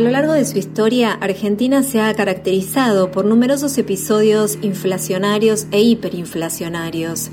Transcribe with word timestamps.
A 0.00 0.02
lo 0.02 0.08
largo 0.08 0.32
de 0.32 0.46
su 0.46 0.56
historia, 0.56 1.12
Argentina 1.12 1.82
se 1.82 2.00
ha 2.00 2.14
caracterizado 2.14 3.10
por 3.10 3.26
numerosos 3.26 3.76
episodios 3.76 4.56
inflacionarios 4.62 5.66
e 5.72 5.82
hiperinflacionarios. 5.82 7.28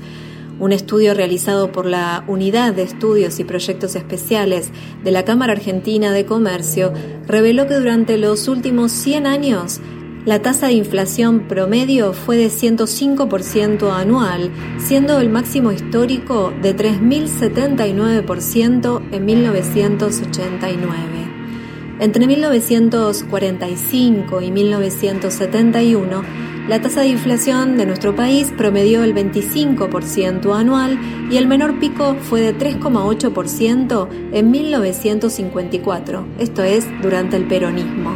Un 0.60 0.72
estudio 0.72 1.14
realizado 1.14 1.72
por 1.72 1.86
la 1.86 2.24
Unidad 2.28 2.74
de 2.74 2.82
Estudios 2.82 3.40
y 3.40 3.44
Proyectos 3.44 3.96
Especiales 3.96 4.68
de 5.02 5.10
la 5.10 5.24
Cámara 5.24 5.54
Argentina 5.54 6.12
de 6.12 6.26
Comercio 6.26 6.92
reveló 7.26 7.66
que 7.66 7.76
durante 7.76 8.18
los 8.18 8.48
últimos 8.48 8.92
100 8.92 9.26
años 9.26 9.80
la 10.26 10.42
tasa 10.42 10.66
de 10.66 10.74
inflación 10.74 11.48
promedio 11.48 12.12
fue 12.12 12.36
de 12.36 12.48
105% 12.48 13.90
anual, 13.90 14.50
siendo 14.76 15.20
el 15.20 15.30
máximo 15.30 15.72
histórico 15.72 16.52
de 16.60 16.76
3.079% 16.76 19.02
en 19.10 19.24
1989. 19.24 21.27
Entre 22.00 22.28
1945 22.28 24.40
y 24.40 24.52
1971, 24.52 26.22
la 26.68 26.80
tasa 26.80 27.00
de 27.00 27.08
inflación 27.08 27.76
de 27.76 27.86
nuestro 27.86 28.14
país 28.14 28.52
promedió 28.56 29.02
el 29.02 29.16
25% 29.16 30.54
anual 30.54 30.96
y 31.28 31.38
el 31.38 31.48
menor 31.48 31.80
pico 31.80 32.14
fue 32.14 32.40
de 32.40 32.56
3,8% 32.56 34.08
en 34.32 34.50
1954, 34.50 36.24
esto 36.38 36.62
es, 36.62 36.86
durante 37.02 37.36
el 37.36 37.48
peronismo. 37.48 38.12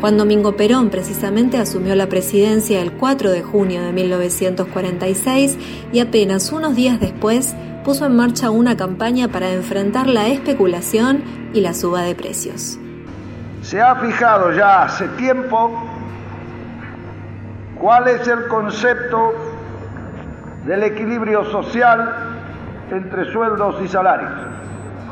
Juan 0.00 0.16
Domingo 0.16 0.56
Perón 0.56 0.88
precisamente 0.88 1.58
asumió 1.58 1.94
la 1.96 2.08
presidencia 2.08 2.80
el 2.80 2.92
4 2.92 3.30
de 3.32 3.42
junio 3.42 3.82
de 3.82 3.92
1946 3.92 5.58
y 5.92 5.98
apenas 5.98 6.50
unos 6.50 6.74
días 6.76 6.98
después 6.98 7.54
puso 7.84 8.06
en 8.06 8.16
marcha 8.16 8.48
una 8.50 8.74
campaña 8.76 9.28
para 9.28 9.52
enfrentar 9.52 10.06
la 10.06 10.28
especulación 10.28 11.22
y 11.52 11.60
la 11.60 11.74
suba 11.74 12.00
de 12.02 12.14
precios. 12.14 12.78
Se 13.68 13.82
ha 13.82 13.96
fijado 13.96 14.50
ya 14.52 14.84
hace 14.84 15.06
tiempo 15.08 15.70
cuál 17.78 18.08
es 18.08 18.26
el 18.26 18.48
concepto 18.48 19.34
del 20.64 20.84
equilibrio 20.84 21.44
social 21.44 22.14
entre 22.90 23.30
sueldos 23.30 23.76
y 23.84 23.88
salarios. 23.88 24.32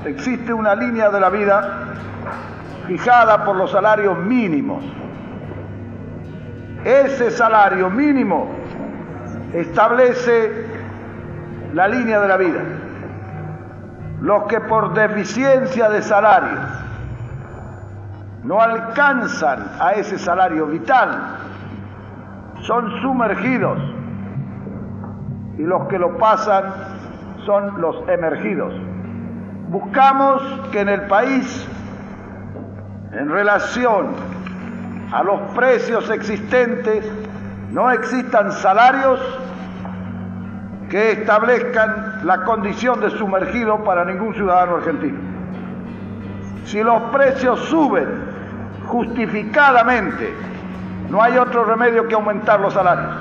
Existe 0.06 0.54
una 0.54 0.74
línea 0.74 1.10
de 1.10 1.20
la 1.20 1.28
vida 1.28 1.96
fijada 2.86 3.44
por 3.44 3.56
los 3.56 3.72
salarios 3.72 4.16
mínimos. 4.20 4.82
Ese 6.82 7.30
salario 7.32 7.91
mínimo 7.91 8.48
establece 9.52 10.66
la 11.74 11.88
línea 11.88 12.20
de 12.20 12.28
la 12.28 12.38
vida. 12.38 12.60
Los 14.22 14.44
que 14.44 14.60
por 14.60 14.94
deficiencia 14.94 15.91
de 15.91 16.00
salarios 16.00 16.75
no 18.47 18.61
alcanzan 18.61 19.72
a 19.80 19.92
ese 19.92 20.19
salario 20.19 20.66
vital, 20.66 21.39
son 22.62 23.03
sumergidos 23.03 23.78
y 25.58 25.62
los 25.62 25.88
que 25.88 25.98
lo 25.98 26.16
pasan 26.16 26.64
son 27.44 27.80
los 27.80 28.08
emergidos. 28.08 28.72
Buscamos 29.69 30.42
que 30.70 30.80
en 30.80 30.88
el 30.88 31.03
país, 31.03 31.69
en 33.12 33.28
relación 33.28 34.11
a 35.12 35.25
los 35.25 35.41
precios 35.53 36.08
existentes, 36.10 37.05
no 37.72 37.91
existan 37.91 38.53
salarios 38.53 39.20
que 40.88 41.12
establezcan 41.12 42.20
la 42.25 42.44
condición 42.44 43.00
de 43.00 43.10
sumergido 43.10 43.83
para 43.83 44.05
ningún 44.05 44.34
ciudadano 44.34 44.77
argentino. 44.77 45.19
Si 46.64 46.83
los 46.83 47.00
precios 47.10 47.58
suben 47.60 48.25
justificadamente. 48.97 50.33
No 51.11 51.22
hay 51.22 51.36
otro 51.36 51.64
remedio 51.64 52.08
que 52.08 52.14
aumentar 52.14 52.61
los 52.61 52.72
salarios. 52.72 53.12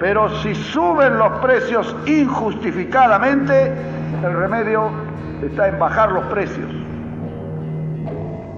Pero 0.00 0.28
si 0.40 0.54
suben 0.54 1.18
los 1.18 1.30
precios 1.38 1.94
injustificadamente, 2.06 3.72
el 4.24 4.32
remedio 4.32 4.90
está 5.40 5.68
en 5.68 5.78
bajar 5.78 6.10
los 6.10 6.24
precios. 6.26 6.68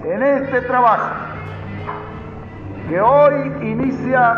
En 0.03 0.23
este 0.23 0.61
trabajo 0.61 1.09
que 2.89 2.99
hoy 2.99 3.51
inicia 3.61 4.35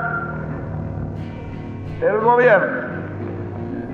el 2.02 2.20
gobierno 2.20 2.88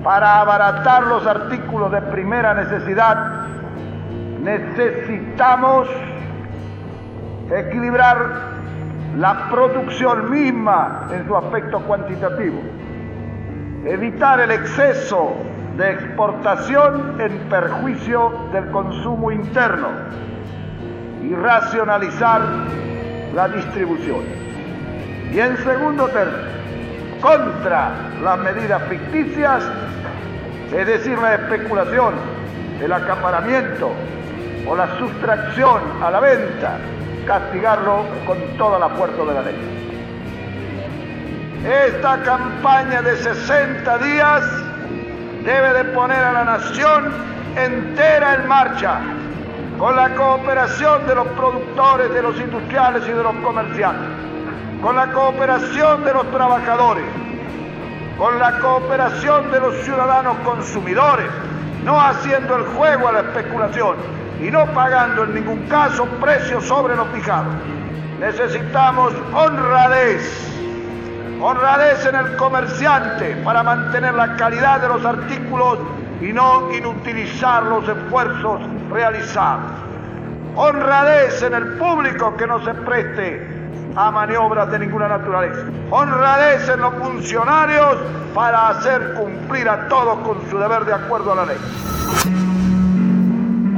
para 0.02 0.40
abaratar 0.40 1.04
los 1.04 1.26
artículos 1.26 1.92
de 1.92 2.02
primera 2.02 2.54
necesidad, 2.54 3.46
necesitamos 4.42 5.88
equilibrar 7.60 8.54
la 9.16 9.48
producción 9.48 10.30
misma 10.30 11.08
en 11.12 11.26
su 11.26 11.36
aspecto 11.36 11.80
cuantitativo, 11.80 12.60
evitar 13.84 14.40
el 14.40 14.50
exceso 14.50 15.34
de 15.76 15.92
exportación 15.92 17.20
en 17.20 17.38
perjuicio 17.48 18.32
del 18.52 18.70
consumo 18.70 19.30
interno 19.30 19.88
y 21.22 21.34
racionalizar 21.34 22.40
la 23.34 23.48
distribución. 23.48 24.22
Y 25.32 25.38
en 25.38 25.56
segundo 25.58 26.08
término, 26.08 26.54
contra 27.20 27.92
las 28.22 28.38
medidas 28.38 28.82
ficticias, 28.88 29.64
es 30.72 30.86
decir, 30.86 31.18
la 31.18 31.34
especulación, 31.34 32.14
el 32.82 32.92
acaparamiento 32.92 33.90
o 34.68 34.76
la 34.76 34.98
sustracción 34.98 35.80
a 36.02 36.10
la 36.10 36.20
venta 36.20 36.78
castigarlo 37.26 38.04
con 38.26 38.38
toda 38.56 38.78
la 38.78 38.88
fuerza 38.90 39.24
de 39.24 39.34
la 39.34 39.42
ley. 39.42 39.84
Esta 41.64 42.22
campaña 42.22 43.02
de 43.02 43.16
60 43.16 43.98
días 43.98 44.42
debe 45.44 45.72
de 45.72 45.84
poner 45.92 46.18
a 46.18 46.32
la 46.32 46.44
nación 46.44 47.12
entera 47.56 48.34
en 48.34 48.48
marcha, 48.48 49.00
con 49.78 49.96
la 49.96 50.14
cooperación 50.14 51.06
de 51.06 51.14
los 51.14 51.26
productores, 51.28 52.12
de 52.12 52.22
los 52.22 52.38
industriales 52.38 53.02
y 53.06 53.12
de 53.12 53.22
los 53.22 53.34
comerciantes, 53.36 54.08
con 54.82 54.96
la 54.96 55.10
cooperación 55.12 56.04
de 56.04 56.12
los 56.12 56.30
trabajadores, 56.30 57.04
con 58.18 58.38
la 58.38 58.58
cooperación 58.60 59.50
de 59.50 59.60
los 59.60 59.74
ciudadanos 59.84 60.36
consumidores, 60.44 61.28
no 61.84 62.00
haciendo 62.00 62.56
el 62.56 62.64
juego 62.76 63.08
a 63.08 63.12
la 63.12 63.20
especulación, 63.20 63.96
y 64.40 64.50
no 64.50 64.66
pagando 64.72 65.24
en 65.24 65.34
ningún 65.34 65.66
caso 65.68 66.04
precios 66.20 66.64
sobre 66.64 66.96
lo 66.96 67.06
fijado. 67.06 67.50
Necesitamos 68.20 69.12
honradez, 69.34 70.48
honradez 71.40 72.06
en 72.06 72.14
el 72.14 72.36
comerciante 72.36 73.36
para 73.44 73.62
mantener 73.62 74.14
la 74.14 74.36
calidad 74.36 74.80
de 74.80 74.88
los 74.88 75.04
artículos 75.04 75.78
y 76.20 76.32
no 76.32 76.72
inutilizar 76.72 77.64
los 77.64 77.88
esfuerzos 77.88 78.60
realizados. 78.90 79.72
Honradez 80.56 81.42
en 81.42 81.54
el 81.54 81.78
público 81.78 82.36
que 82.36 82.46
no 82.46 82.64
se 82.64 82.74
preste 82.74 83.53
a 83.96 84.10
maniobras 84.10 84.70
de 84.70 84.78
ninguna 84.78 85.08
naturaleza. 85.08 85.64
Honradez 85.90 86.68
en 86.68 86.80
los 86.80 86.94
funcionarios 86.94 87.96
para 88.34 88.68
hacer 88.68 89.14
cumplir 89.14 89.68
a 89.68 89.88
todos 89.88 90.18
con 90.18 90.38
su 90.50 90.58
deber 90.58 90.84
de 90.84 90.92
acuerdo 90.92 91.32
a 91.32 91.36
la 91.36 91.46
ley. 91.46 91.56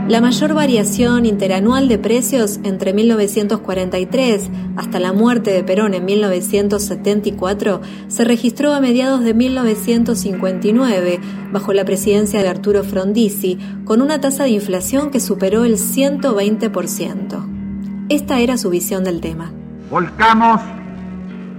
La 0.09 0.21
mayor 0.21 0.55
variación 0.55 1.27
interanual 1.27 1.89
de 1.89 1.99
precios 1.99 2.61
entre 2.63 2.93
1943 2.93 4.51
hasta 4.77 5.01
la 5.01 5.13
muerte 5.13 5.51
de 5.51 5.65
Perón 5.65 5.95
en 5.95 6.05
1974 6.05 7.81
se 8.07 8.25
registró 8.25 8.73
a 8.73 8.79
mediados 8.79 9.25
de 9.25 9.35
1959 9.35 11.19
bajo 11.51 11.73
la 11.73 11.85
presidencia 11.85 12.41
de 12.41 12.49
Arturo 12.49 12.85
Frondizi 12.85 13.59
con 13.85 14.01
una 14.01 14.21
tasa 14.21 14.45
de 14.45 14.51
inflación 14.51 15.11
que 15.11 15.19
superó 15.19 15.65
el 15.65 15.75
120%. 15.75 18.07
Esta 18.09 18.39
era 18.39 18.59
su 18.59 18.71
visión 18.71 19.03
del 19.03 19.21
tema. 19.21 19.51
Volcamos 19.91 20.61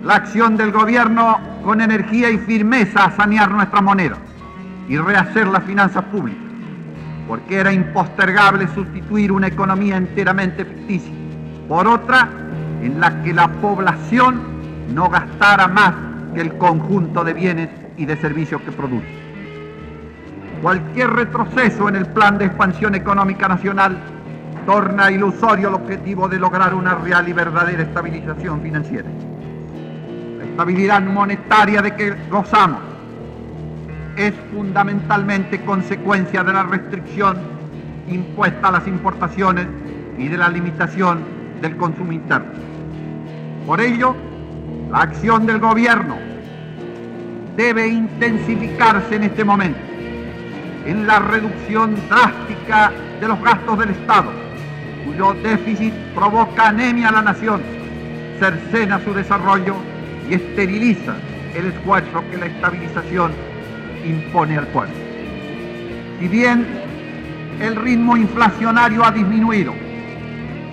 la 0.03 0.15
acción 0.15 0.57
del 0.57 0.71
gobierno 0.71 1.39
con 1.63 1.81
energía 1.81 2.29
y 2.29 2.38
firmeza 2.38 3.06
a 3.06 3.12
sanear 3.12 3.51
nuestra 3.51 3.81
moneda 3.81 4.18
y 4.88 4.97
rehacer 4.97 5.47
las 5.47 5.63
finanzas 5.63 6.03
públicas 6.06 6.47
porque 7.27 7.57
era 7.57 7.74
impostergable 7.74 8.68
sustituir 8.74 9.31
una 9.31 9.47
economía 9.47 9.97
enteramente 9.97 10.63
ficticia 10.63 11.12
por 11.68 11.88
otra 11.88 12.29
en 12.81 13.00
la 13.00 13.21
que 13.21 13.33
la 13.33 13.47
población 13.47 14.41
no 14.94 15.09
gastara 15.09 15.68
más 15.68 15.94
que 16.33 16.41
el 16.41 16.57
conjunto 16.57 17.23
de 17.23 17.33
bienes 17.33 17.69
y 17.97 18.06
de 18.06 18.15
servicios 18.18 18.62
que 18.62 18.71
produce. 18.71 19.07
Cualquier 20.62 21.12
retroceso 21.12 21.89
en 21.89 21.97
el 21.97 22.06
plan 22.07 22.38
de 22.38 22.45
expansión 22.45 22.95
económica 22.95 23.47
nacional 23.47 23.97
torna 24.68 25.10
ilusorio 25.10 25.69
el 25.69 25.75
objetivo 25.75 26.28
de 26.28 26.38
lograr 26.38 26.75
una 26.75 26.94
real 26.96 27.30
y 27.30 27.31
verdadera 27.31 27.84
estabilización 27.84 28.62
financiera. 28.62 29.10
La 30.38 30.44
estabilidad 30.44 31.02
monetaria 31.04 31.81
de 31.81 31.96
que 31.96 32.14
gozamos 32.30 32.81
es 34.18 34.34
fundamentalmente 34.54 35.64
consecuencia 35.64 36.44
de 36.44 36.52
la 36.52 36.64
restricción 36.64 37.38
impuesta 38.10 38.68
a 38.68 38.72
las 38.72 38.88
importaciones 38.88 39.68
y 40.18 40.28
de 40.28 40.38
la 40.38 40.50
limitación 40.50 41.24
del 41.62 41.78
consumo 41.78 42.12
interno. 42.12 42.52
Por 43.66 43.80
ello, 43.80 44.18
la 44.92 45.04
acción 45.04 45.46
del 45.46 45.60
gobierno 45.60 46.18
debe 47.56 47.88
intensificarse 47.88 49.16
en 49.16 49.24
este 49.24 49.46
momento 49.46 49.80
en 50.86 51.08
la 51.08 51.19
reducción 51.19 51.96
drástica 52.10 52.92
de 53.22 53.28
los 53.30 53.42
gastos 53.42 53.80
del 53.80 53.92
Estado, 53.92 54.46
cuyo 55.07 55.33
déficit 55.42 55.94
provoca 56.13 56.68
anemia 56.68 57.09
a 57.09 57.13
la 57.13 57.21
nación, 57.21 57.62
cercena 58.39 59.00
su 59.04 59.13
desarrollo 59.13 59.75
y 60.30 60.33
esteriliza 60.33 61.15
el 61.56 61.68
esfuerzo 61.68 62.24
que 62.30 62.38
la 62.38 62.48
estabilización 62.48 63.31
impone 64.06 64.57
al 64.57 64.68
pueblo. 64.68 64.94
Si 66.19 66.27
bien 66.27 66.68
el 67.62 67.75
ritmo 67.77 68.18
inflacionario 68.18 69.04
ha 69.06 69.12
disminuido, 69.12 69.74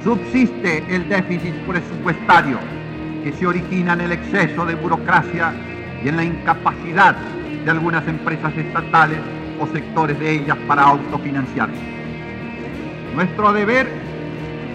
subsiste 0.02 0.82
el 0.88 1.08
déficit 1.08 1.54
presupuestario 1.66 2.58
que 3.22 3.32
se 3.32 3.46
origina 3.46 3.92
en 3.92 4.00
el 4.02 4.12
exceso 4.12 4.66
de 4.66 4.74
burocracia 4.74 5.52
y 6.02 6.08
en 6.08 6.16
la 6.16 6.24
incapacidad 6.24 7.14
de 7.64 7.70
algunas 7.70 8.06
empresas 8.08 8.52
estatales 8.56 9.18
o 9.60 9.66
sectores 9.68 10.18
de 10.18 10.32
ellas 10.32 10.58
para 10.66 10.82
autofinanciarse. 10.82 11.80
Nuestro 13.14 13.52
deber 13.52 13.88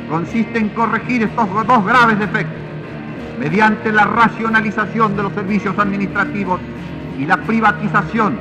consiste 0.09 0.57
en 0.57 0.69
corregir 0.69 1.23
estos 1.23 1.47
dos 1.67 1.85
graves 1.85 2.19
defectos 2.19 2.57
mediante 3.39 3.91
la 3.91 4.05
racionalización 4.05 5.15
de 5.15 5.23
los 5.23 5.33
servicios 5.33 5.77
administrativos 5.77 6.59
y 7.17 7.25
la 7.25 7.37
privatización 7.37 8.37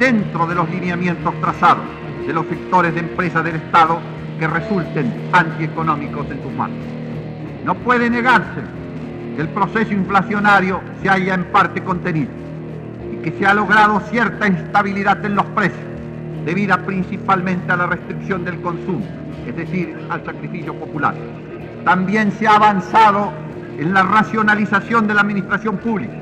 dentro 0.00 0.46
de 0.46 0.54
los 0.54 0.68
lineamientos 0.70 1.34
trazados 1.40 1.84
de 2.26 2.32
los 2.32 2.46
sectores 2.46 2.94
de 2.94 3.00
empresas 3.00 3.44
del 3.44 3.56
Estado 3.56 4.00
que 4.38 4.48
resulten 4.48 5.12
antieconómicos 5.32 6.26
en 6.30 6.42
sus 6.42 6.52
manos. 6.52 6.78
No 7.64 7.74
puede 7.74 8.08
negarse 8.08 8.62
que 9.36 9.42
el 9.42 9.48
proceso 9.48 9.92
inflacionario 9.92 10.80
se 11.02 11.10
haya 11.10 11.34
en 11.34 11.44
parte 11.44 11.82
contenido 11.82 12.30
y 13.12 13.16
que 13.22 13.32
se 13.38 13.46
ha 13.46 13.54
logrado 13.54 14.00
cierta 14.10 14.46
estabilidad 14.46 15.24
en 15.24 15.36
los 15.36 15.44
precios, 15.46 15.78
debida 16.44 16.78
principalmente 16.78 17.70
a 17.70 17.76
la 17.76 17.86
restricción 17.86 18.44
del 18.44 18.60
consumo, 18.62 19.06
es 19.46 19.56
decir, 19.56 19.96
al 20.08 20.24
sacrificio 20.24 20.74
popular. 20.74 21.14
También 21.84 22.32
se 22.32 22.46
ha 22.46 22.56
avanzado 22.56 23.32
en 23.78 23.94
la 23.94 24.02
racionalización 24.02 25.06
de 25.06 25.14
la 25.14 25.22
administración 25.22 25.78
pública, 25.78 26.12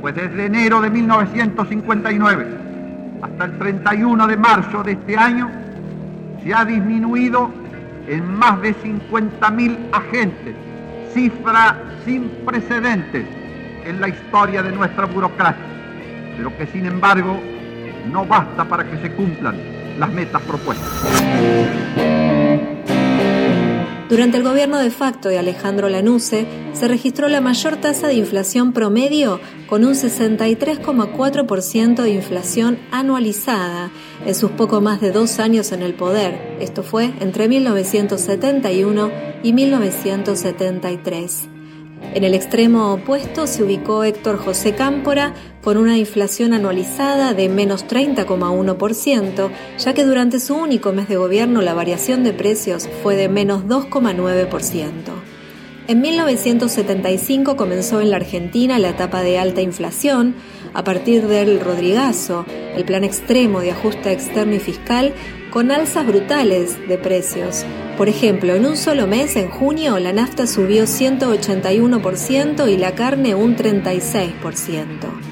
pues 0.00 0.14
desde 0.14 0.46
enero 0.46 0.80
de 0.80 0.90
1959 0.90 2.70
hasta 3.22 3.44
el 3.44 3.58
31 3.58 4.26
de 4.26 4.36
marzo 4.36 4.82
de 4.82 4.92
este 4.92 5.16
año 5.16 5.50
se 6.42 6.54
ha 6.54 6.64
disminuido 6.64 7.50
en 8.08 8.34
más 8.34 8.60
de 8.62 8.74
50.000 8.74 9.76
agentes, 9.92 10.54
cifra 11.12 11.76
sin 12.04 12.28
precedentes 12.46 13.26
en 13.84 14.00
la 14.00 14.08
historia 14.08 14.62
de 14.62 14.72
nuestra 14.72 15.06
burocracia, 15.06 15.62
pero 16.36 16.56
que 16.56 16.66
sin 16.66 16.86
embargo 16.86 17.38
no 18.10 18.24
basta 18.24 18.64
para 18.64 18.84
que 18.84 18.96
se 18.98 19.12
cumplan 19.12 19.56
las 19.98 20.10
metas 20.12 20.40
propuestas. 20.42 22.09
Durante 24.10 24.36
el 24.38 24.42
gobierno 24.42 24.80
de 24.80 24.90
facto 24.90 25.28
de 25.28 25.38
Alejandro 25.38 25.88
Lanusse 25.88 26.44
se 26.72 26.88
registró 26.88 27.28
la 27.28 27.40
mayor 27.40 27.76
tasa 27.76 28.08
de 28.08 28.14
inflación 28.14 28.72
promedio 28.72 29.38
con 29.68 29.84
un 29.84 29.92
63,4% 29.92 32.02
de 32.02 32.10
inflación 32.10 32.80
anualizada 32.90 33.92
en 34.26 34.34
sus 34.34 34.50
poco 34.50 34.80
más 34.80 35.00
de 35.00 35.12
dos 35.12 35.38
años 35.38 35.70
en 35.70 35.82
el 35.82 35.94
poder. 35.94 36.56
Esto 36.58 36.82
fue 36.82 37.12
entre 37.20 37.46
1971 37.46 39.12
y 39.44 39.52
1973. 39.52 41.48
En 42.12 42.24
el 42.24 42.34
extremo 42.34 42.94
opuesto 42.94 43.46
se 43.46 43.62
ubicó 43.62 44.02
Héctor 44.02 44.38
José 44.38 44.74
Cámpora 44.74 45.34
con 45.62 45.76
una 45.76 45.98
inflación 45.98 46.54
anualizada 46.54 47.34
de 47.34 47.48
menos 47.48 47.86
30,1%, 47.86 49.50
ya 49.78 49.94
que 49.94 50.04
durante 50.04 50.40
su 50.40 50.54
único 50.54 50.92
mes 50.92 51.08
de 51.08 51.16
gobierno 51.16 51.60
la 51.60 51.74
variación 51.74 52.24
de 52.24 52.32
precios 52.32 52.88
fue 53.02 53.16
de 53.16 53.28
menos 53.28 53.64
2,9%. 53.64 54.90
En 55.88 56.00
1975 56.00 57.56
comenzó 57.56 58.00
en 58.00 58.10
la 58.10 58.16
Argentina 58.16 58.78
la 58.78 58.90
etapa 58.90 59.22
de 59.22 59.38
alta 59.38 59.60
inflación, 59.60 60.36
a 60.72 60.84
partir 60.84 61.26
del 61.26 61.58
Rodrigazo, 61.58 62.46
el 62.76 62.84
plan 62.84 63.02
extremo 63.02 63.60
de 63.60 63.72
ajuste 63.72 64.12
externo 64.12 64.54
y 64.54 64.60
fiscal, 64.60 65.12
con 65.50 65.72
alzas 65.72 66.06
brutales 66.06 66.76
de 66.88 66.96
precios. 66.96 67.64
Por 67.98 68.08
ejemplo, 68.08 68.54
en 68.54 68.66
un 68.66 68.76
solo 68.76 69.08
mes, 69.08 69.34
en 69.34 69.50
junio, 69.50 69.98
la 69.98 70.12
nafta 70.12 70.46
subió 70.46 70.84
181% 70.84 72.70
y 72.70 72.76
la 72.76 72.94
carne 72.94 73.34
un 73.34 73.56
36%. 73.56 75.29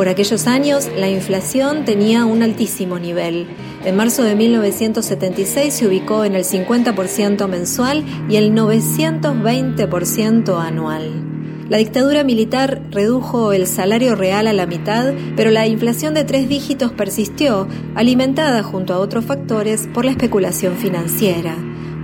Por 0.00 0.08
aquellos 0.08 0.46
años, 0.46 0.88
la 0.96 1.10
inflación 1.10 1.84
tenía 1.84 2.24
un 2.24 2.42
altísimo 2.42 2.98
nivel. 2.98 3.46
En 3.84 3.96
marzo 3.96 4.22
de 4.22 4.34
1976 4.34 5.74
se 5.74 5.86
ubicó 5.86 6.24
en 6.24 6.34
el 6.34 6.44
50% 6.44 7.46
mensual 7.46 8.02
y 8.26 8.36
el 8.36 8.54
920% 8.54 10.58
anual. 10.58 11.66
La 11.68 11.76
dictadura 11.76 12.24
militar 12.24 12.80
redujo 12.90 13.52
el 13.52 13.66
salario 13.66 14.14
real 14.14 14.46
a 14.46 14.54
la 14.54 14.64
mitad, 14.64 15.12
pero 15.36 15.50
la 15.50 15.66
inflación 15.66 16.14
de 16.14 16.24
tres 16.24 16.48
dígitos 16.48 16.92
persistió, 16.92 17.68
alimentada 17.94 18.62
junto 18.62 18.94
a 18.94 19.00
otros 19.00 19.26
factores 19.26 19.86
por 19.92 20.06
la 20.06 20.12
especulación 20.12 20.76
financiera. 20.76 21.58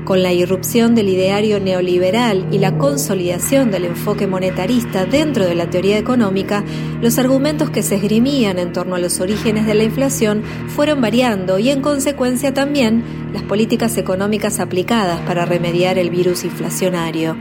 Con 0.07 0.23
la 0.23 0.33
irrupción 0.33 0.95
del 0.95 1.09
ideario 1.09 1.59
neoliberal 1.59 2.47
y 2.53 2.59
la 2.59 2.79
consolidación 2.79 3.73
del 3.73 3.87
enfoque 3.87 4.29
monetarista 4.29 5.05
dentro 5.05 5.45
de 5.45 5.57
la 5.57 5.69
teoría 5.69 5.99
económica, 5.99 6.63
los 7.03 7.19
argumentos 7.19 7.71
que 7.71 7.83
se 7.83 7.97
esgrimían 7.97 8.61
en 8.61 8.73
torno 8.73 8.95
a 8.95 9.01
los 9.01 9.19
orígenes 9.19 9.67
de 9.67 9.75
la 9.75 9.83
inflación 9.83 10.45
fueron 10.69 11.01
variando 11.01 11.59
y 11.59 11.71
en 11.71 11.83
consecuencia 11.83 12.55
también 12.55 13.03
las 13.33 13.43
políticas 13.43 13.97
económicas 13.97 14.61
aplicadas 14.61 15.21
para 15.23 15.45
remediar 15.45 15.99
el 15.99 16.11
virus 16.11 16.45
inflacionario. 16.45 17.37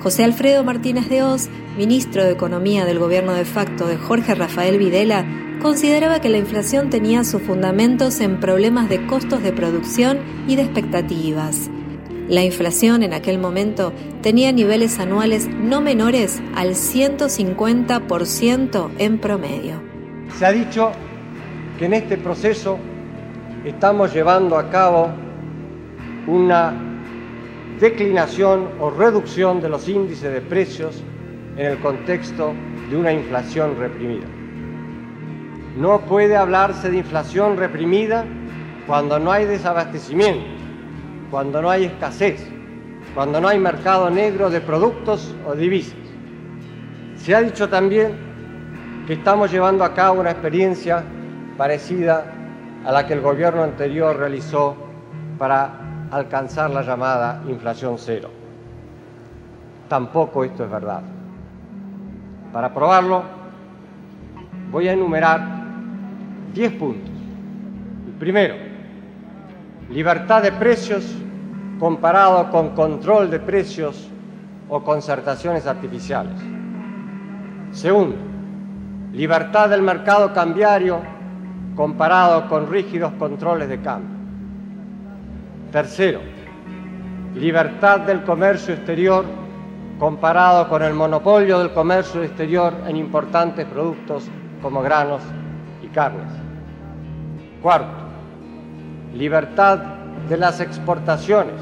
José 0.00 0.22
Alfredo 0.22 0.62
Martínez 0.62 1.08
de 1.08 1.22
Oz, 1.22 1.48
ministro 1.78 2.22
de 2.22 2.32
Economía 2.32 2.84
del 2.84 2.98
gobierno 2.98 3.32
de 3.32 3.46
facto 3.46 3.86
de 3.86 3.96
Jorge 3.96 4.34
Rafael 4.34 4.76
Videla, 4.76 5.24
consideraba 5.62 6.20
que 6.20 6.28
la 6.28 6.36
inflación 6.36 6.90
tenía 6.90 7.24
sus 7.24 7.40
fundamentos 7.40 8.20
en 8.20 8.40
problemas 8.40 8.90
de 8.90 9.06
costos 9.06 9.42
de 9.42 9.54
producción 9.54 10.18
y 10.46 10.56
de 10.56 10.62
expectativas. 10.64 11.70
La 12.30 12.42
inflación 12.44 13.02
en 13.02 13.12
aquel 13.12 13.38
momento 13.38 13.92
tenía 14.22 14.52
niveles 14.52 14.98
anuales 15.00 15.48
no 15.48 15.80
menores 15.80 16.40
al 16.54 16.76
150% 16.76 18.90
en 18.98 19.18
promedio. 19.18 19.82
Se 20.38 20.46
ha 20.46 20.52
dicho 20.52 20.92
que 21.76 21.86
en 21.86 21.94
este 21.94 22.16
proceso 22.18 22.78
estamos 23.64 24.14
llevando 24.14 24.56
a 24.56 24.70
cabo 24.70 25.08
una 26.28 26.72
declinación 27.80 28.68
o 28.78 28.90
reducción 28.90 29.60
de 29.60 29.68
los 29.68 29.88
índices 29.88 30.32
de 30.32 30.40
precios 30.40 31.02
en 31.56 31.66
el 31.66 31.80
contexto 31.80 32.54
de 32.90 32.96
una 32.96 33.12
inflación 33.12 33.74
reprimida. 33.76 34.28
No 35.76 36.02
puede 36.02 36.36
hablarse 36.36 36.90
de 36.90 36.98
inflación 36.98 37.56
reprimida 37.56 38.24
cuando 38.86 39.18
no 39.18 39.32
hay 39.32 39.46
desabastecimiento, 39.46 40.59
cuando 41.30 41.62
no 41.62 41.70
hay 41.70 41.84
escasez, 41.84 42.46
cuando 43.14 43.40
no 43.40 43.48
hay 43.48 43.58
mercado 43.58 44.10
negro 44.10 44.50
de 44.50 44.60
productos 44.60 45.34
o 45.46 45.54
divisas. 45.54 45.96
Se 47.16 47.34
ha 47.34 47.42
dicho 47.42 47.68
también 47.68 49.04
que 49.06 49.14
estamos 49.14 49.50
llevando 49.50 49.84
a 49.84 49.94
cabo 49.94 50.20
una 50.20 50.30
experiencia 50.30 51.04
parecida 51.56 52.24
a 52.84 52.92
la 52.92 53.06
que 53.06 53.12
el 53.12 53.20
gobierno 53.20 53.62
anterior 53.62 54.16
realizó 54.16 54.76
para 55.38 56.08
alcanzar 56.10 56.70
la 56.70 56.82
llamada 56.82 57.42
inflación 57.48 57.96
cero. 57.98 58.30
Tampoco 59.88 60.44
esto 60.44 60.64
es 60.64 60.70
verdad. 60.70 61.02
Para 62.52 62.72
probarlo, 62.72 63.22
voy 64.70 64.88
a 64.88 64.92
enumerar 64.92 65.40
10 66.54 66.72
puntos. 66.72 67.10
El 68.06 68.12
primero, 68.14 68.69
libertad 69.90 70.42
de 70.42 70.52
precios 70.52 71.04
comparado 71.80 72.50
con 72.50 72.70
control 72.70 73.28
de 73.28 73.40
precios 73.40 74.08
o 74.68 74.82
concertaciones 74.84 75.66
artificiales. 75.66 76.40
Segundo, 77.72 78.16
libertad 79.12 79.68
del 79.68 79.82
mercado 79.82 80.32
cambiario 80.32 81.00
comparado 81.74 82.48
con 82.48 82.70
rígidos 82.70 83.12
controles 83.18 83.68
de 83.68 83.80
cambio. 83.80 84.16
Tercero, 85.72 86.20
libertad 87.34 88.00
del 88.00 88.22
comercio 88.22 88.74
exterior 88.74 89.24
comparado 89.98 90.68
con 90.68 90.82
el 90.82 90.94
monopolio 90.94 91.58
del 91.58 91.72
comercio 91.72 92.22
exterior 92.22 92.74
en 92.86 92.96
importantes 92.96 93.66
productos 93.66 94.28
como 94.62 94.82
granos 94.82 95.22
y 95.82 95.88
carnes. 95.88 96.30
Cuarto, 97.60 98.09
libertad 99.14 99.78
de 100.28 100.36
las 100.36 100.60
exportaciones 100.60 101.56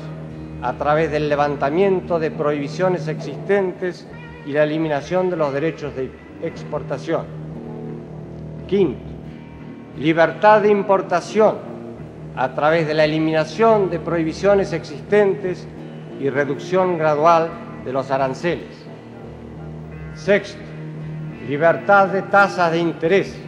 a 0.63 0.73
través 0.75 1.11
del 1.11 1.29
levantamiento 1.29 2.19
de 2.19 2.31
prohibiciones 2.31 3.09
existentes 3.09 4.07
y 4.47 4.53
la 4.53 4.65
eliminación 4.65 5.31
de 5.31 5.37
los 5.37 5.53
derechos 5.53 5.95
de 5.95 6.11
exportación. 6.43 7.27
Quinto, 8.67 9.01
libertad 9.99 10.63
de 10.63 10.71
importación 10.71 11.57
a 12.37 12.55
través 12.55 12.87
de 12.87 12.95
la 12.95 13.05
eliminación 13.05 13.91
de 13.91 13.99
prohibiciones 13.99 14.73
existentes 14.73 15.67
y 16.21 16.31
reducción 16.31 16.99
gradual 16.99 17.49
de 17.85 17.93
los 17.93 18.11
aranceles. 18.11 18.77
Sexto, 20.15 20.61
libertad 21.49 22.09
de 22.09 22.23
tasas 22.23 22.73
de 22.73 22.79
interés 22.79 23.48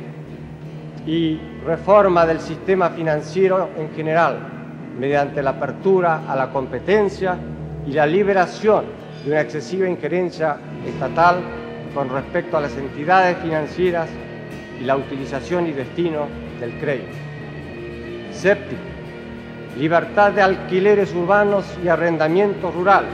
y 1.06 1.40
reforma 1.64 2.26
del 2.26 2.40
sistema 2.40 2.90
financiero 2.90 3.70
en 3.76 3.90
general, 3.94 4.38
mediante 4.98 5.42
la 5.42 5.50
apertura 5.50 6.22
a 6.28 6.36
la 6.36 6.50
competencia 6.50 7.36
y 7.86 7.92
la 7.92 8.06
liberación 8.06 8.84
de 9.24 9.30
una 9.30 9.40
excesiva 9.40 9.88
injerencia 9.88 10.56
estatal 10.86 11.40
con 11.94 12.08
respecto 12.08 12.56
a 12.56 12.60
las 12.60 12.76
entidades 12.76 13.38
financieras 13.38 14.08
y 14.80 14.84
la 14.84 14.96
utilización 14.96 15.66
y 15.66 15.72
destino 15.72 16.26
del 16.58 16.72
crédito. 16.78 17.16
Séptimo, 18.32 18.80
libertad 19.78 20.32
de 20.32 20.42
alquileres 20.42 21.14
urbanos 21.14 21.64
y 21.84 21.88
arrendamientos 21.88 22.74
rurales 22.74 23.10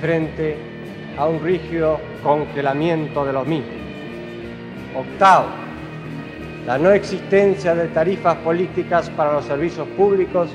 frente 0.00 0.56
a 1.16 1.26
un 1.26 1.42
rígido 1.42 1.98
congelamiento 2.22 3.24
de 3.24 3.32
los 3.32 3.46
mismos. 3.46 3.74
Octavo, 4.96 5.46
la 6.68 6.76
no 6.76 6.90
existencia 6.90 7.74
de 7.74 7.88
tarifas 7.88 8.36
políticas 8.44 9.08
para 9.16 9.32
los 9.32 9.46
servicios 9.46 9.88
públicos 9.96 10.50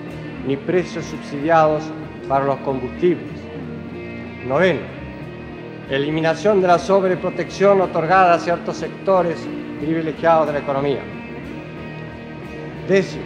ni 0.45 0.55
precios 0.55 1.05
subsidiados 1.05 1.81
para 2.29 2.45
los 2.45 2.57
combustibles. 2.57 3.31
Noveno, 4.47 4.81
eliminación 5.89 6.61
de 6.61 6.67
la 6.67 6.77
sobreprotección 6.77 7.81
otorgada 7.81 8.35
a 8.35 8.39
ciertos 8.39 8.77
sectores 8.77 9.39
privilegiados 9.79 10.45
de 10.45 10.53
la 10.53 10.59
economía. 10.59 11.01
Décimo, 12.87 13.23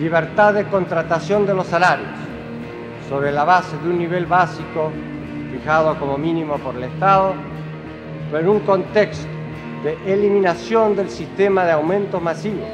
libertad 0.00 0.54
de 0.54 0.64
contratación 0.64 1.46
de 1.46 1.54
los 1.54 1.68
salarios 1.68 2.18
sobre 3.08 3.30
la 3.30 3.44
base 3.44 3.78
de 3.84 3.88
un 3.88 3.98
nivel 3.98 4.26
básico 4.26 4.90
fijado 5.52 5.96
como 6.00 6.18
mínimo 6.18 6.58
por 6.58 6.74
el 6.74 6.82
Estado, 6.82 7.34
pero 8.32 8.42
en 8.42 8.48
un 8.48 8.60
contexto 8.66 9.37
de 9.82 9.98
eliminación 10.06 10.96
del 10.96 11.08
sistema 11.08 11.64
de 11.64 11.72
aumentos 11.72 12.20
masivos 12.20 12.68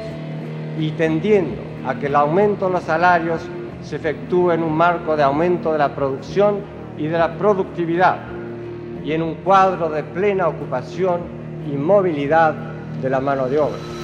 y 0.79 0.91
tendiendo 0.91 1.61
a 1.85 1.95
que 1.95 2.07
el 2.07 2.15
aumento 2.15 2.67
de 2.67 2.73
los 2.73 2.83
salarios 2.83 3.41
se 3.81 3.97
efectúe 3.97 4.51
en 4.51 4.63
un 4.63 4.75
marco 4.75 5.15
de 5.15 5.23
aumento 5.23 5.71
de 5.71 5.77
la 5.77 5.93
producción 5.93 6.59
y 6.97 7.07
de 7.07 7.17
la 7.17 7.37
productividad 7.37 8.17
y 9.03 9.11
en 9.11 9.21
un 9.21 9.35
cuadro 9.35 9.89
de 9.89 10.03
plena 10.03 10.47
ocupación 10.47 11.21
y 11.71 11.77
movilidad 11.77 12.53
de 13.01 13.09
la 13.09 13.19
mano 13.19 13.47
de 13.47 13.59
obra. 13.59 13.94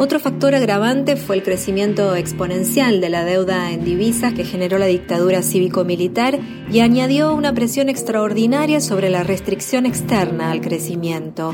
Otro 0.00 0.20
factor 0.20 0.54
agravante 0.54 1.16
fue 1.16 1.34
el 1.34 1.42
crecimiento 1.42 2.14
exponencial 2.14 3.00
de 3.00 3.08
la 3.08 3.24
deuda 3.24 3.72
en 3.72 3.84
divisas 3.84 4.32
que 4.32 4.44
generó 4.44 4.78
la 4.78 4.86
dictadura 4.86 5.42
cívico-militar 5.42 6.38
y 6.70 6.78
añadió 6.78 7.34
una 7.34 7.52
presión 7.52 7.88
extraordinaria 7.88 8.80
sobre 8.80 9.10
la 9.10 9.24
restricción 9.24 9.86
externa 9.86 10.52
al 10.52 10.60
crecimiento. 10.60 11.52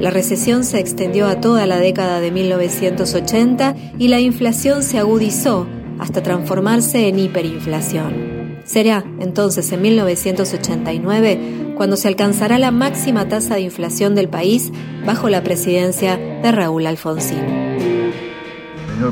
La 0.00 0.10
recesión 0.10 0.64
se 0.64 0.80
extendió 0.80 1.28
a 1.28 1.40
toda 1.40 1.68
la 1.68 1.78
década 1.78 2.18
de 2.18 2.32
1980 2.32 3.76
y 3.96 4.08
la 4.08 4.18
inflación 4.18 4.82
se 4.82 4.98
agudizó 4.98 5.68
hasta 6.00 6.20
transformarse 6.20 7.06
en 7.06 7.20
hiperinflación. 7.20 8.58
Será 8.64 9.04
entonces 9.20 9.70
en 9.70 9.82
1989 9.82 11.74
cuando 11.76 11.96
se 11.96 12.08
alcanzará 12.08 12.58
la 12.58 12.72
máxima 12.72 13.28
tasa 13.28 13.54
de 13.54 13.60
inflación 13.60 14.16
del 14.16 14.28
país 14.28 14.72
bajo 15.06 15.28
la 15.28 15.44
presidencia 15.44 16.16
de 16.16 16.50
Raúl 16.50 16.88
Alfonsín 16.88 17.63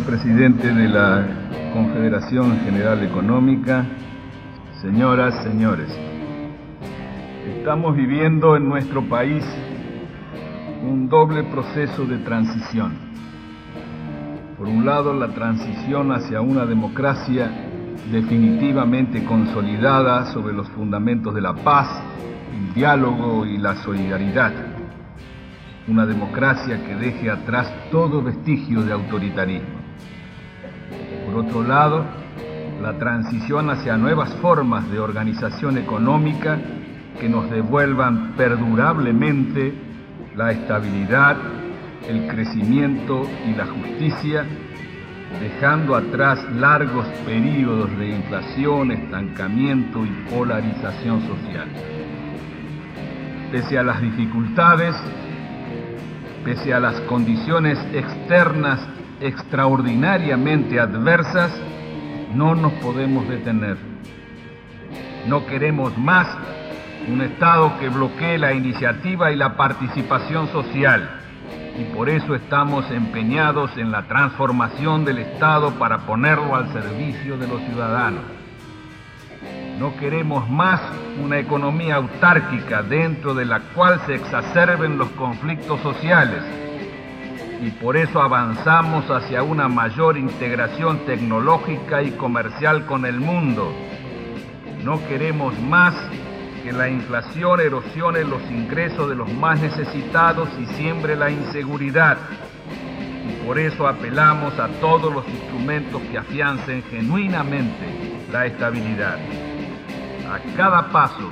presidente 0.00 0.72
de 0.72 0.88
la 0.88 1.26
Confederación 1.72 2.60
General 2.60 3.02
Económica, 3.02 3.84
señoras, 4.80 5.34
señores. 5.42 5.88
Estamos 7.58 7.94
viviendo 7.94 8.56
en 8.56 8.68
nuestro 8.68 9.02
país 9.02 9.44
un 10.82 11.08
doble 11.08 11.44
proceso 11.44 12.06
de 12.06 12.18
transición. 12.18 12.92
Por 14.56 14.66
un 14.66 14.86
lado, 14.86 15.12
la 15.12 15.28
transición 15.28 16.12
hacia 16.12 16.40
una 16.40 16.64
democracia 16.64 17.50
definitivamente 18.10 19.24
consolidada 19.24 20.26
sobre 20.32 20.54
los 20.54 20.68
fundamentos 20.70 21.34
de 21.34 21.42
la 21.42 21.54
paz, 21.54 21.88
el 22.52 22.72
diálogo 22.72 23.44
y 23.44 23.58
la 23.58 23.76
solidaridad 23.76 24.52
una 25.88 26.06
democracia 26.06 26.84
que 26.84 26.94
deje 26.94 27.30
atrás 27.30 27.72
todo 27.90 28.22
vestigio 28.22 28.82
de 28.82 28.92
autoritarismo. 28.92 29.80
Por 31.26 31.44
otro 31.44 31.62
lado, 31.62 32.04
la 32.80 32.98
transición 32.98 33.70
hacia 33.70 33.96
nuevas 33.96 34.32
formas 34.36 34.90
de 34.90 34.98
organización 34.98 35.78
económica 35.78 36.58
que 37.20 37.28
nos 37.28 37.50
devuelvan 37.50 38.32
perdurablemente 38.36 39.72
la 40.36 40.50
estabilidad, 40.50 41.36
el 42.08 42.26
crecimiento 42.26 43.28
y 43.46 43.54
la 43.54 43.66
justicia, 43.66 44.44
dejando 45.40 45.94
atrás 45.94 46.44
largos 46.54 47.06
periodos 47.24 47.96
de 47.98 48.08
inflación, 48.10 48.92
estancamiento 48.92 50.04
y 50.04 50.10
polarización 50.30 51.22
social. 51.22 51.68
Pese 53.50 53.78
a 53.78 53.82
las 53.82 54.00
dificultades, 54.00 54.96
pese 56.44 56.74
a 56.74 56.80
las 56.80 57.00
condiciones 57.02 57.78
externas 57.92 58.80
extraordinariamente 59.20 60.80
adversas, 60.80 61.52
no 62.34 62.54
nos 62.54 62.72
podemos 62.74 63.28
detener. 63.28 63.76
No 65.26 65.46
queremos 65.46 65.96
más 65.96 66.26
un 67.08 67.20
Estado 67.20 67.78
que 67.78 67.88
bloquee 67.88 68.38
la 68.38 68.52
iniciativa 68.52 69.32
y 69.32 69.36
la 69.36 69.56
participación 69.56 70.48
social 70.48 71.22
y 71.78 71.84
por 71.94 72.08
eso 72.08 72.34
estamos 72.34 72.90
empeñados 72.90 73.76
en 73.76 73.90
la 73.90 74.02
transformación 74.02 75.04
del 75.04 75.18
Estado 75.18 75.70
para 75.78 75.98
ponerlo 76.06 76.54
al 76.54 76.72
servicio 76.72 77.38
de 77.38 77.48
los 77.48 77.60
ciudadanos. 77.62 78.22
No 79.78 79.96
queremos 79.96 80.48
más 80.50 80.80
una 81.20 81.38
economía 81.38 81.96
autárquica 81.96 82.82
dentro 82.82 83.34
de 83.34 83.44
la 83.44 83.60
cual 83.74 84.00
se 84.06 84.14
exacerben 84.14 84.98
los 84.98 85.08
conflictos 85.10 85.80
sociales 85.80 86.42
y 87.62 87.70
por 87.70 87.96
eso 87.96 88.20
avanzamos 88.20 89.08
hacia 89.08 89.44
una 89.44 89.68
mayor 89.68 90.18
integración 90.18 91.06
tecnológica 91.06 92.02
y 92.02 92.10
comercial 92.12 92.86
con 92.86 93.06
el 93.06 93.20
mundo. 93.20 93.72
No 94.82 94.98
queremos 95.06 95.56
más 95.60 95.94
que 96.64 96.72
la 96.72 96.88
inflación 96.88 97.60
erosione 97.60 98.24
los 98.24 98.42
ingresos 98.50 99.08
de 99.08 99.14
los 99.14 99.32
más 99.32 99.60
necesitados 99.60 100.48
y 100.60 100.66
siembre 100.74 101.14
la 101.14 101.30
inseguridad. 101.30 102.18
Y 103.28 103.46
por 103.46 103.60
eso 103.60 103.86
apelamos 103.86 104.58
a 104.58 104.66
todos 104.80 105.14
los 105.14 105.28
instrumentos 105.28 106.02
que 106.10 106.18
afiancen 106.18 106.82
genuinamente 106.90 108.26
la 108.32 108.46
estabilidad 108.46 109.18
a 110.32 110.38
cada 110.56 110.88
paso 110.90 111.30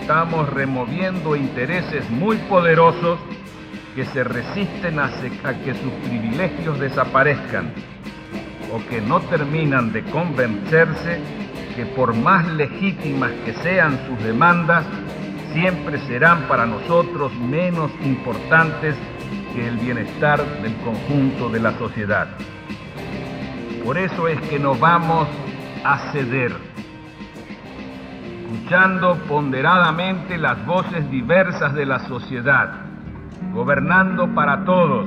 estamos 0.00 0.48
removiendo 0.48 1.36
intereses 1.36 2.08
muy 2.08 2.38
poderosos 2.48 3.18
que 3.94 4.06
se 4.06 4.24
resisten 4.24 4.98
a, 4.98 5.10
que 5.64 5.74
sus 5.74 5.92
privilegios 6.08 6.78
desaparezcan 6.80 7.72
o 8.72 8.88
que 8.88 9.02
no 9.02 9.20
terminan 9.20 9.92
de 9.92 10.02
convencerse 10.04 11.20
que 11.74 11.84
por 11.84 12.14
más 12.14 12.46
legítimas 12.46 13.32
que 13.44 13.52
sean 13.52 14.00
sus 14.06 14.24
demandas, 14.24 14.86
siempre 15.52 15.98
serán 16.06 16.48
para 16.48 16.64
nosotros 16.64 17.34
menos 17.34 17.90
importantes 18.02 18.96
que 19.54 19.68
el 19.68 19.76
bienestar 19.76 20.42
del 20.62 20.74
conjunto 20.76 21.50
de 21.50 21.60
la 21.60 21.76
sociedad. 21.78 22.28
Por 23.84 23.98
eso 23.98 24.26
es 24.26 24.40
que 24.48 24.58
no 24.58 24.74
vamos 24.74 25.28
a 25.84 26.12
ceder 26.12 26.75
escuchando 28.46 29.16
ponderadamente 29.28 30.38
las 30.38 30.64
voces 30.66 31.10
diversas 31.10 31.74
de 31.74 31.84
la 31.84 31.98
sociedad, 32.00 32.74
gobernando 33.52 34.32
para 34.34 34.64
todos 34.64 35.06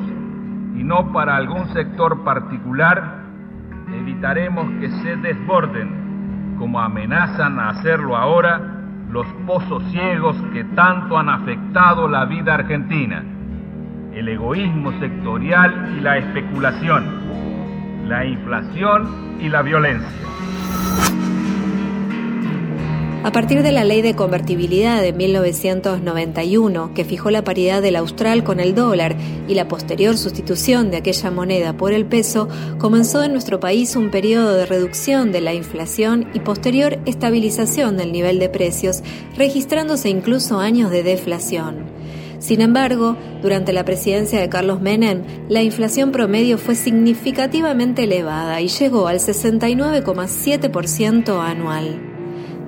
y 0.75 0.83
no 0.83 1.13
para 1.13 1.37
algún 1.37 1.69
sector 1.69 2.23
particular, 2.23 3.23
evitaremos 3.93 4.69
que 4.81 4.89
se 4.89 5.15
desborden, 5.17 6.55
como 6.59 6.81
amenazan 6.81 7.59
a 7.59 7.69
hacerlo 7.69 8.17
ahora, 8.17 8.59
los 9.09 9.25
pozos 9.47 9.83
ciegos 9.91 10.35
que 10.53 10.65
tanto 10.75 11.17
han 11.17 11.29
afectado 11.29 12.09
la 12.09 12.25
vida 12.25 12.55
argentina, 12.55 13.23
el 14.13 14.27
egoísmo 14.27 14.91
sectorial 14.99 15.95
y 15.97 16.01
la 16.01 16.17
especulación, 16.17 17.05
la 18.05 18.25
inflación 18.25 19.37
y 19.39 19.47
la 19.47 19.61
violencia. 19.61 20.19
A 23.21 23.33
partir 23.33 23.63
de 23.63 23.73
la 23.73 23.83
ley 23.83 24.01
de 24.01 24.15
convertibilidad 24.15 25.01
de 25.01 25.11
1991, 25.11 26.93
que 26.93 27.03
fijó 27.03 27.31
la 27.31 27.43
paridad 27.43 27.81
del 27.81 27.97
austral 27.97 28.45
con 28.45 28.61
el 28.61 28.73
dólar 28.73 29.17
y 29.45 29.55
la 29.55 29.67
posterior 29.67 30.17
sustitución 30.17 30.89
de 30.89 30.95
aquella 30.97 31.29
moneda 31.29 31.75
por 31.75 31.91
el 31.91 32.05
peso, 32.05 32.47
comenzó 32.77 33.21
en 33.21 33.33
nuestro 33.33 33.59
país 33.59 33.97
un 33.97 34.09
periodo 34.09 34.53
de 34.53 34.65
reducción 34.65 35.33
de 35.33 35.41
la 35.41 35.53
inflación 35.53 36.29
y 36.33 36.39
posterior 36.39 36.97
estabilización 37.05 37.97
del 37.97 38.13
nivel 38.13 38.39
de 38.39 38.47
precios, 38.47 39.03
registrándose 39.35 40.07
incluso 40.07 40.59
años 40.59 40.89
de 40.89 41.03
deflación. 41.03 41.87
Sin 42.39 42.61
embargo, 42.61 43.17
durante 43.41 43.73
la 43.73 43.83
presidencia 43.83 44.39
de 44.39 44.47
Carlos 44.47 44.79
Menem, 44.79 45.23
la 45.49 45.61
inflación 45.61 46.13
promedio 46.13 46.57
fue 46.57 46.75
significativamente 46.75 48.05
elevada 48.05 48.61
y 48.61 48.69
llegó 48.69 49.09
al 49.09 49.19
69,7% 49.19 51.37
anual. 51.37 52.08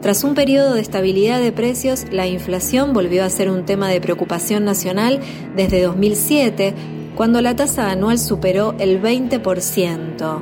Tras 0.02 0.24
un 0.24 0.34
periodo 0.34 0.74
de 0.74 0.82
estabilidad 0.82 1.40
de 1.40 1.52
precios, 1.52 2.06
la 2.10 2.26
inflación 2.26 2.92
volvió 2.92 3.24
a 3.24 3.30
ser 3.30 3.52
un 3.52 3.66
tema 3.66 3.88
de 3.88 4.02
preocupación 4.02 4.66
nacional 4.66 5.20
desde 5.56 5.84
2007, 5.84 6.74
cuando 7.16 7.40
la 7.40 7.56
tasa 7.56 7.92
anual 7.92 8.18
superó 8.18 8.74
el 8.80 9.00
20%. 9.00 10.42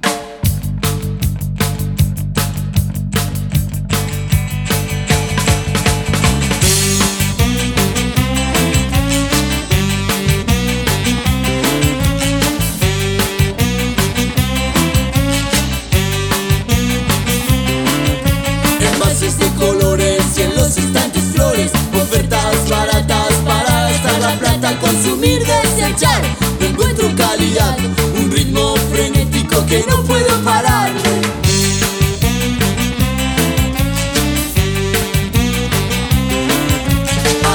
consumir, 24.79 25.41
desechar. 25.45 26.23
No 26.61 26.67
encuentro 26.67 27.09
calidad, 27.17 27.77
un 28.17 28.31
ritmo 28.31 28.75
frenético 28.93 29.65
que 29.67 29.85
no 29.89 30.03
puedo 30.05 30.41
parar. 30.43 30.93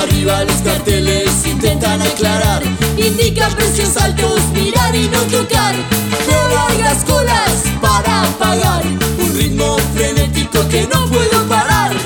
Arriba 0.02 0.44
los 0.44 0.62
carteles 0.62 1.46
intentan 1.46 2.02
aclarar, 2.02 2.64
indican 2.98 3.54
precios 3.54 3.96
altos, 3.98 4.42
mirar 4.54 4.96
y 4.96 5.08
no 5.08 5.22
tocar. 5.22 5.76
No 6.30 6.56
largas 6.56 7.04
colas 7.06 7.64
para 7.82 8.24
pagar, 8.40 8.84
un 9.20 9.36
ritmo 9.36 9.78
frenético 9.94 10.68
que 10.70 10.88
no 10.88 11.06
puedo 11.08 11.48
parar. 11.48 12.05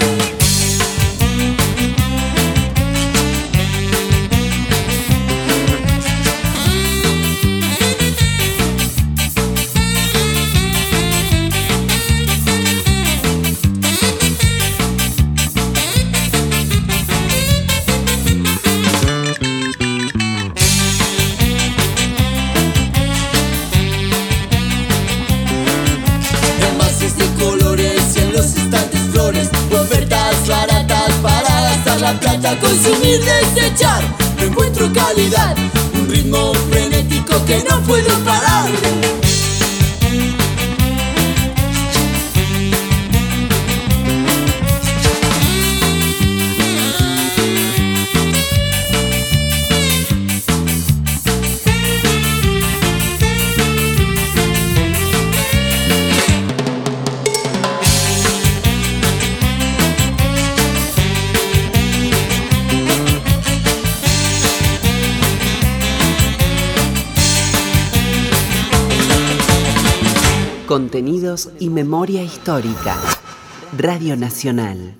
Y 71.60 71.70
memoria 71.70 72.24
histórica. 72.24 72.98
Radio 73.78 74.18
Nacional. 74.18 74.96